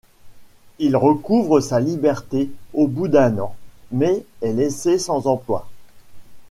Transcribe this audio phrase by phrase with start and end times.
[0.79, 3.55] Il recouvre sa liberté au bout d’un an,
[3.91, 5.69] mais est laissé sans emploi.